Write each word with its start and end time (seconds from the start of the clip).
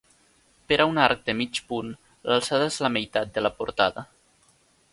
Per 0.71 0.77
a 0.85 0.87
un 0.91 1.01
arc 1.07 1.19
de 1.27 1.35
mig 1.41 1.59
punt, 1.73 1.93
l'alçada 2.31 2.71
és 2.73 2.81
la 2.87 2.93
meitat 2.97 3.33
de 3.39 3.47
la 3.47 3.55
portada. 3.61 4.07